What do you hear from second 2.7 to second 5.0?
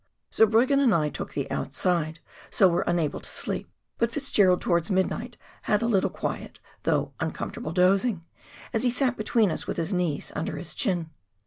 unable to sleep, but Fitzgerald towards